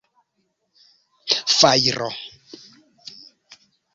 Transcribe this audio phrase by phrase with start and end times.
[1.57, 2.09] Fajro!